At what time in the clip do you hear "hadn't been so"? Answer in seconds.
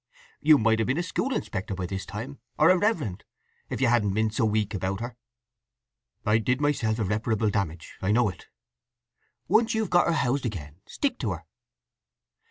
3.87-4.45